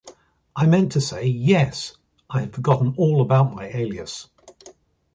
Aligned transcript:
“I 0.55 0.65
meant 0.65 0.91
to 0.93 0.99
say, 0.99 1.27
Yes.” 1.27 1.95
I 2.27 2.39
had 2.39 2.55
forgotten 2.55 2.95
all 2.97 3.21
about 3.21 3.53
my 3.53 3.67
alias. 3.67 4.29